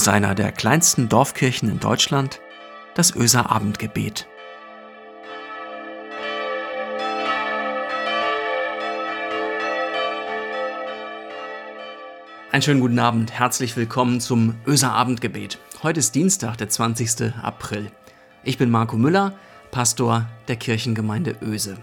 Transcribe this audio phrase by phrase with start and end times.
[0.00, 2.40] Aus einer der kleinsten Dorfkirchen in Deutschland,
[2.94, 4.26] das Öser Abendgebet.
[12.50, 15.58] Einen schönen guten Abend, herzlich willkommen zum Öser Abendgebet.
[15.82, 17.34] Heute ist Dienstag, der 20.
[17.42, 17.92] April.
[18.42, 19.34] Ich bin Marco Müller,
[19.70, 21.76] Pastor der Kirchengemeinde Öse.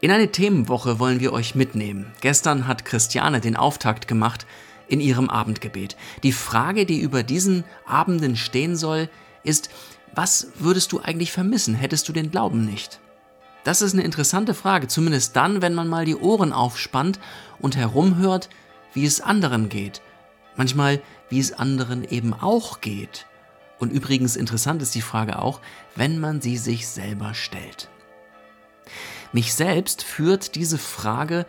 [0.00, 2.12] In eine Themenwoche wollen wir euch mitnehmen.
[2.20, 4.46] Gestern hat Christiane den Auftakt gemacht
[4.88, 5.96] in ihrem Abendgebet.
[6.22, 9.08] Die Frage, die über diesen Abenden stehen soll,
[9.44, 9.70] ist,
[10.14, 13.00] was würdest du eigentlich vermissen, hättest du den Glauben nicht?
[13.64, 17.20] Das ist eine interessante Frage, zumindest dann, wenn man mal die Ohren aufspannt
[17.60, 18.48] und herumhört,
[18.92, 20.02] wie es anderen geht.
[20.56, 23.26] Manchmal, wie es anderen eben auch geht.
[23.78, 25.60] Und übrigens interessant ist die Frage auch,
[25.96, 27.88] wenn man sie sich selber stellt.
[29.32, 31.46] Mich selbst führt diese Frage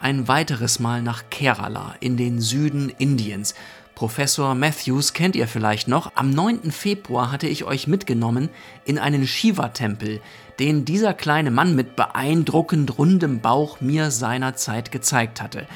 [0.00, 3.54] ein weiteres Mal nach Kerala in den Süden Indiens.
[3.94, 6.12] Professor Matthews kennt ihr vielleicht noch.
[6.14, 6.72] Am 9.
[6.72, 8.48] Februar hatte ich euch mitgenommen
[8.86, 10.22] in einen Shiva-Tempel,
[10.58, 15.66] den dieser kleine Mann mit beeindruckend rundem Bauch mir seinerzeit gezeigt hatte.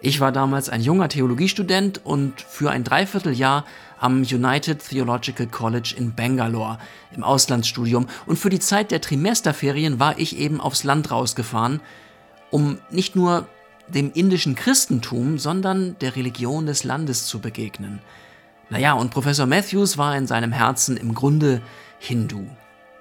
[0.00, 3.64] Ich war damals ein junger Theologiestudent und für ein Dreivierteljahr
[3.98, 6.78] am United Theological College in Bangalore
[7.14, 11.80] im Auslandsstudium und für die Zeit der Trimesterferien war ich eben aufs Land rausgefahren,
[12.50, 13.46] um nicht nur
[13.94, 18.00] dem indischen Christentum, sondern der Religion des Landes zu begegnen.
[18.70, 21.60] Naja, und Professor Matthews war in seinem Herzen im Grunde
[21.98, 22.46] Hindu.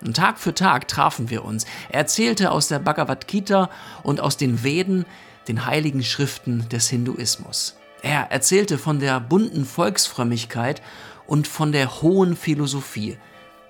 [0.02, 1.66] Und Tag für Tag trafen wir uns.
[1.89, 3.69] Er erzählte aus der Bhagavad Gita
[4.03, 5.06] und aus den Veden,
[5.47, 7.78] den heiligen Schriften des Hinduismus.
[8.02, 10.81] Er erzählte von der bunten Volksfrömmigkeit
[11.28, 13.17] und von der hohen Philosophie.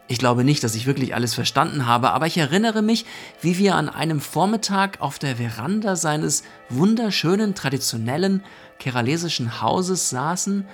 [0.08, 3.06] Ich glaube nicht, dass ich wirklich alles verstanden habe, aber ich erinnere mich,
[3.42, 8.44] wie wir an einem Vormittag auf der Veranda seines wunderschönen, traditionellen
[8.78, 10.66] keralesischen Hauses saßen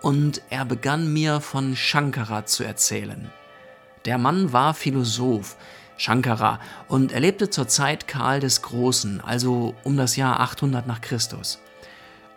[0.00, 3.30] und er begann mir von Shankara zu erzählen.
[4.04, 5.56] Der Mann war Philosoph,
[5.96, 11.00] Shankara, und er lebte zur Zeit Karl des Großen, also um das Jahr 800 nach
[11.00, 11.58] Christus.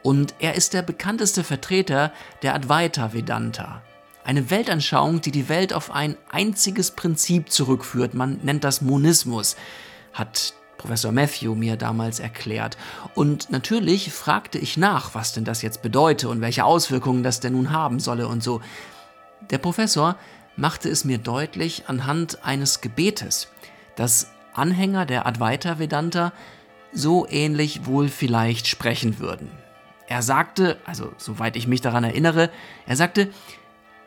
[0.01, 3.81] Und er ist der bekannteste Vertreter der Advaita Vedanta,
[4.27, 8.13] eine Weltanschauung, die die Welt auf ein einziges Prinzip zurückführt.
[8.13, 9.55] Man nennt das Monismus,
[10.11, 12.77] hat Professor Matthew mir damals erklärt.
[13.16, 17.53] Und natürlich fragte ich nach, was denn das jetzt bedeute und welche Auswirkungen das denn
[17.53, 18.59] nun haben solle und so.
[19.49, 20.17] Der Professor
[20.57, 23.47] machte es mir deutlich anhand eines Gebetes,
[23.95, 26.33] dass Anhänger der Advaita Vedanta
[26.91, 29.49] so ähnlich wohl vielleicht sprechen würden.
[30.09, 32.49] Er sagte, also soweit ich mich daran erinnere,
[32.85, 33.29] er sagte,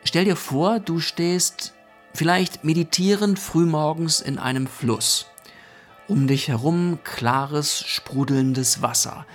[0.03, 1.73] stell dir vor, du stehst
[2.13, 5.27] vielleicht meditierend frühmorgens in einem Fluss.
[6.07, 9.25] Um dich herum klares, sprudelndes Wasser.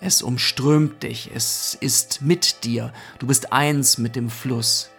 [0.00, 4.90] Es umströmt dich, es ist mit dir, du bist eins mit dem Fluss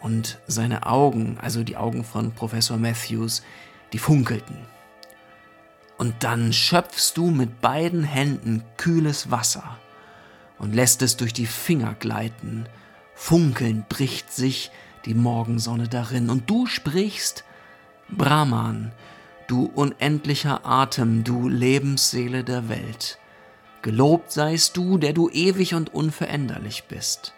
[0.00, 3.42] und seine Augen, also die Augen von Professor Matthews,
[3.92, 4.56] die funkelten.
[5.98, 9.78] Und dann schöpfst du mit beiden Händen kühles Wasser
[10.58, 12.66] und lässt es durch die Finger gleiten.
[13.22, 14.70] Funkelnd bricht sich
[15.04, 17.44] die Morgensonne darin und du sprichst
[18.08, 18.92] Brahman,
[19.46, 23.18] du unendlicher Atem, du Lebensseele der Welt.
[23.82, 27.34] Gelobt seist du, der du ewig und unveränderlich bist.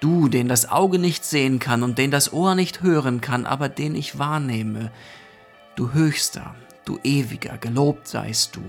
[0.00, 3.68] Du, den das Auge nicht sehen kann und den das Ohr nicht hören kann, aber
[3.68, 4.90] den ich wahrnehme,
[5.76, 8.64] du höchster, du ewiger, gelobt seist du.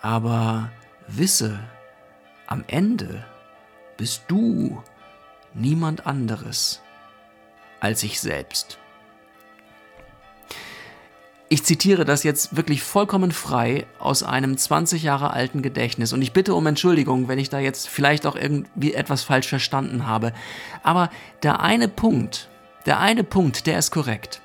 [0.00, 0.72] Aber
[1.06, 1.60] wisse,
[2.46, 3.22] am Ende
[3.98, 4.82] bist du
[5.54, 6.80] niemand anderes
[7.80, 8.78] als ich selbst.
[11.52, 16.32] Ich zitiere das jetzt wirklich vollkommen frei aus einem 20 Jahre alten Gedächtnis und ich
[16.32, 20.32] bitte um Entschuldigung, wenn ich da jetzt vielleicht auch irgendwie etwas falsch verstanden habe.
[20.84, 21.10] Aber
[21.42, 22.48] der eine Punkt,
[22.86, 24.40] der eine Punkt, der ist korrekt.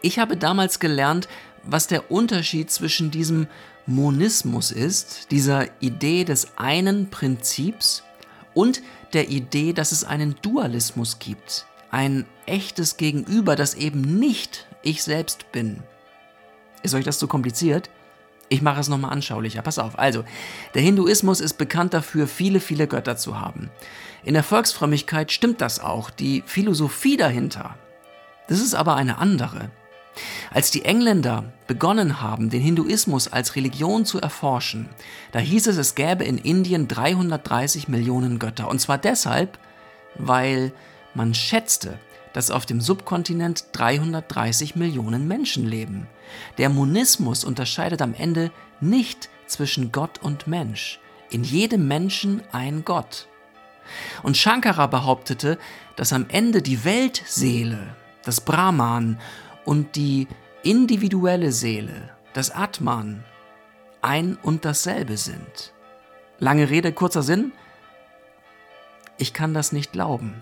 [0.00, 1.28] Ich habe damals gelernt,
[1.64, 3.46] was der Unterschied zwischen diesem
[3.84, 8.04] Monismus ist, dieser Idee des einen Prinzips
[8.58, 8.82] und
[9.12, 15.52] der Idee, dass es einen Dualismus gibt, ein echtes Gegenüber, das eben nicht ich selbst
[15.52, 15.84] bin.
[16.82, 17.88] Ist euch das zu kompliziert?
[18.48, 19.62] Ich mache es nochmal anschaulicher.
[19.62, 19.96] Pass auf.
[19.96, 20.24] Also,
[20.74, 23.70] der Hinduismus ist bekannt dafür, viele, viele Götter zu haben.
[24.24, 27.76] In der Volksfrömmigkeit stimmt das auch, die Philosophie dahinter.
[28.48, 29.70] Das ist aber eine andere.
[30.50, 34.88] Als die Engländer begonnen haben, den Hinduismus als Religion zu erforschen,
[35.32, 38.68] da hieß es, es gäbe in Indien 330 Millionen Götter.
[38.68, 39.58] Und zwar deshalb,
[40.16, 40.72] weil
[41.14, 41.98] man schätzte,
[42.32, 46.06] dass auf dem Subkontinent 330 Millionen Menschen leben.
[46.58, 48.50] Der Monismus unterscheidet am Ende
[48.80, 51.00] nicht zwischen Gott und Mensch.
[51.30, 53.28] In jedem Menschen ein Gott.
[54.22, 55.58] Und Shankara behauptete,
[55.96, 57.94] dass am Ende die Weltseele,
[58.24, 59.18] das Brahman
[59.68, 60.28] und die
[60.62, 63.22] individuelle Seele, das Atman,
[64.00, 65.74] ein und dasselbe sind.
[66.38, 67.52] Lange Rede, kurzer Sinn.
[69.18, 70.40] Ich kann das nicht glauben.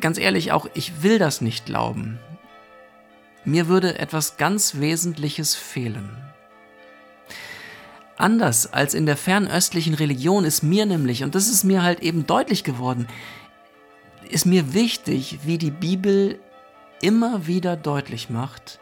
[0.00, 2.18] Ganz ehrlich, auch ich will das nicht glauben.
[3.46, 6.10] Mir würde etwas ganz Wesentliches fehlen.
[8.18, 12.26] Anders als in der fernöstlichen Religion ist mir nämlich, und das ist mir halt eben
[12.26, 13.08] deutlich geworden,
[14.28, 16.38] ist mir wichtig, wie die Bibel
[17.00, 18.80] immer wieder deutlich macht,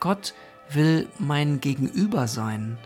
[0.00, 0.34] Gott
[0.70, 2.78] will mein Gegenüber sein.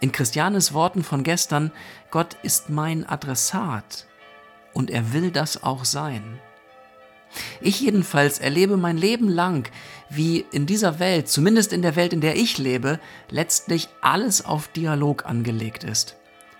[0.00, 1.72] In Christianes Worten von gestern,
[2.10, 4.06] Gott ist mein Adressat
[4.72, 6.40] und er will das auch sein.
[7.60, 9.70] Ich jedenfalls erlebe mein Leben lang,
[10.08, 13.00] wie in dieser Welt, zumindest in der Welt, in der ich lebe,
[13.30, 16.16] letztlich alles auf Dialog angelegt ist.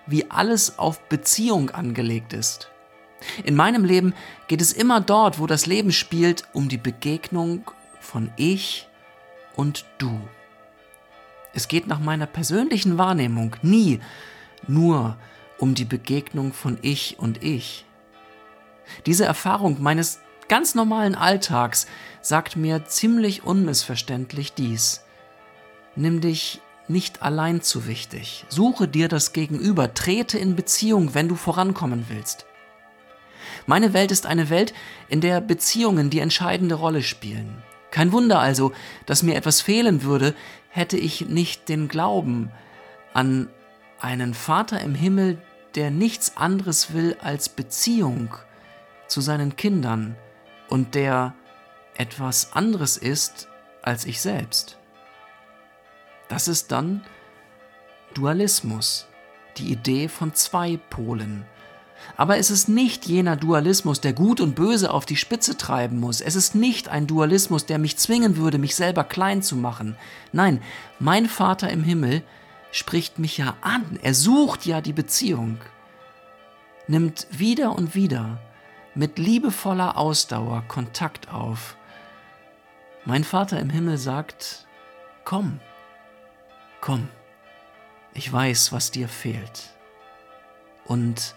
[0.07, 2.71] Wie alles auf Beziehung angelegt ist.
[3.43, 4.13] In meinem Leben
[4.47, 7.69] geht es immer dort, wo das Leben spielt, um die Begegnung
[7.99, 8.87] von ich
[9.55, 10.19] und du.
[11.53, 13.99] Es geht nach meiner persönlichen Wahrnehmung nie
[14.67, 15.17] nur
[15.57, 17.85] um die Begegnung von ich und ich.
[19.05, 21.87] Diese Erfahrung meines ganz normalen Alltags
[22.21, 25.03] sagt mir ziemlich unmissverständlich dies.
[25.95, 28.45] Nimm dich nicht allein zu wichtig.
[28.49, 32.45] Suche dir das Gegenüber, trete in Beziehung, wenn du vorankommen willst.
[33.65, 34.73] Meine Welt ist eine Welt,
[35.07, 37.63] in der Beziehungen die entscheidende Rolle spielen.
[37.91, 38.73] Kein Wunder also,
[39.05, 40.35] dass mir etwas fehlen würde,
[40.69, 42.51] hätte ich nicht den Glauben
[43.13, 43.49] an
[43.99, 45.41] einen Vater im Himmel,
[45.75, 48.35] der nichts anderes will als Beziehung
[49.07, 50.15] zu seinen Kindern
[50.67, 51.33] und der
[51.97, 53.47] etwas anderes ist
[53.81, 54.77] als ich selbst.
[56.27, 57.03] Das ist dann
[58.13, 59.07] Dualismus,
[59.57, 61.45] die Idee von zwei Polen.
[62.17, 66.21] Aber es ist nicht jener Dualismus, der Gut und Böse auf die Spitze treiben muss.
[66.21, 69.97] Es ist nicht ein Dualismus, der mich zwingen würde, mich selber klein zu machen.
[70.31, 70.61] Nein,
[70.99, 72.23] mein Vater im Himmel
[72.71, 73.99] spricht mich ja an.
[74.01, 75.57] Er sucht ja die Beziehung,
[76.87, 78.39] nimmt wieder und wieder
[78.93, 81.75] mit liebevoller Ausdauer Kontakt auf.
[83.03, 84.65] Mein Vater im Himmel sagt,
[85.25, 85.59] komm,
[86.81, 87.07] komm,
[88.13, 89.75] ich weiß, was dir fehlt.
[90.85, 91.35] Und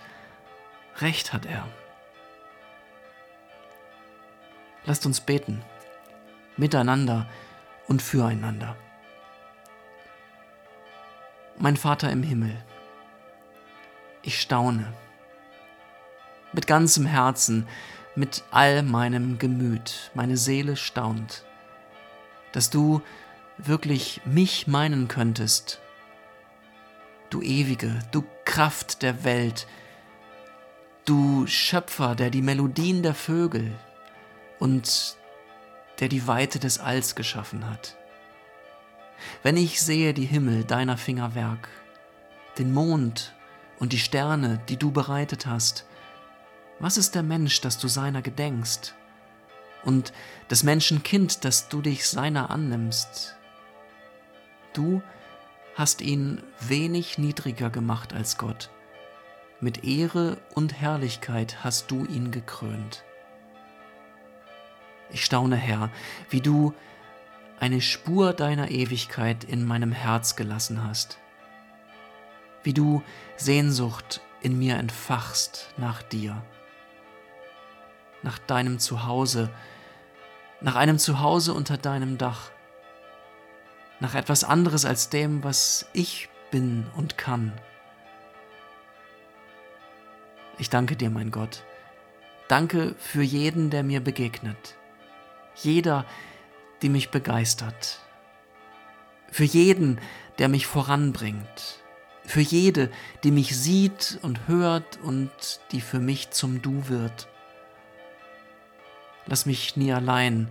[1.00, 1.66] recht hat er.
[4.84, 5.62] Lasst uns beten,
[6.56, 7.26] miteinander
[7.86, 8.76] und füreinander.
[11.58, 12.56] Mein Vater im Himmel,
[14.22, 14.92] ich staune
[16.52, 17.66] mit ganzem Herzen,
[18.14, 20.10] mit all meinem Gemüt.
[20.14, 21.44] Meine Seele staunt,
[22.52, 23.02] dass du
[23.58, 25.80] wirklich mich meinen könntest.
[27.30, 29.66] Du ewige, du Kraft der Welt,
[31.08, 33.72] du Schöpfer, der die Melodien der Vögel
[34.58, 35.16] und
[36.00, 37.96] der die Weite des Alls geschaffen hat.
[39.42, 41.68] Wenn ich sehe die Himmel deiner Fingerwerk,
[42.58, 43.32] den Mond
[43.78, 45.86] und die Sterne, die du bereitet hast,
[46.78, 48.94] was ist der Mensch, dass du seiner gedenkst?
[49.84, 50.12] Und
[50.50, 53.36] des Menschen Kind, dass du dich seiner annimmst?
[54.74, 55.02] Du
[55.74, 58.70] hast ihn wenig niedriger gemacht als Gott.
[59.60, 63.04] Mit Ehre und Herrlichkeit hast du ihn gekrönt.
[65.10, 65.90] Ich staune, Herr,
[66.30, 66.74] wie du
[67.58, 71.18] eine Spur deiner Ewigkeit in meinem Herz gelassen hast,
[72.62, 73.02] wie du
[73.36, 76.40] Sehnsucht in mir entfachst nach dir
[78.22, 79.50] nach deinem Zuhause,
[80.60, 82.50] nach einem Zuhause unter deinem Dach,
[84.00, 87.52] nach etwas anderes als dem, was ich bin und kann.
[90.58, 91.62] Ich danke dir, mein Gott.
[92.48, 94.76] Danke für jeden, der mir begegnet.
[95.54, 96.04] Jeder,
[96.82, 98.00] die mich begeistert.
[99.30, 100.00] Für jeden,
[100.38, 101.82] der mich voranbringt.
[102.24, 102.90] Für jede,
[103.24, 105.30] die mich sieht und hört und
[105.72, 107.28] die für mich zum Du wird.
[109.26, 110.48] Lass mich nie allein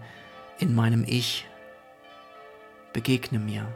[0.59, 1.45] in meinem Ich.
[2.93, 3.67] Begegne mir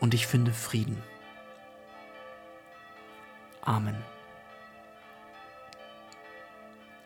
[0.00, 1.02] und ich finde Frieden.
[3.62, 4.17] Amen.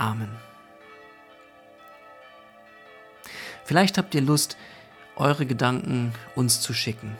[0.00, 0.34] Amen.
[3.64, 4.56] Vielleicht habt ihr Lust,
[5.14, 7.18] eure Gedanken uns zu schicken,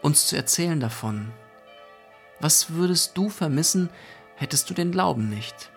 [0.00, 1.30] uns zu erzählen davon.
[2.40, 3.90] Was würdest du vermissen,
[4.36, 5.68] hättest du den Glauben nicht?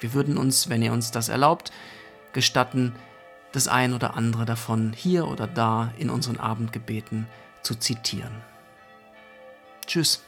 [0.00, 1.72] Wir würden uns, wenn ihr uns das erlaubt,
[2.32, 2.94] gestatten,
[3.56, 7.26] das ein oder andere davon hier oder da in unseren Abendgebeten
[7.62, 8.42] zu zitieren.
[9.86, 10.22] Tschüss.